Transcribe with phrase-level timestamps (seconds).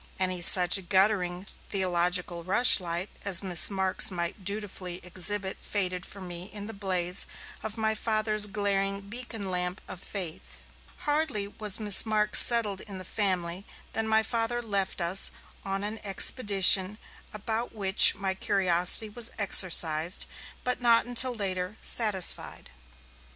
[0.19, 6.65] Any such guttering theological rushlight as Miss Marks might dutifully exhibit faded for me in
[6.65, 7.27] the blaze
[7.61, 10.57] of my Father's glaring beacon lamp of faith.
[11.05, 15.29] Hardly was Miss Marks settled in the family, than my Father left us
[15.63, 16.97] on an expedition
[17.31, 20.25] about which my curiosity was exercised,
[20.63, 22.71] but not until later, satisfied.